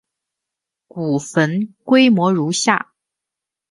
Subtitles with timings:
[0.87, 2.91] 古坟规模如下。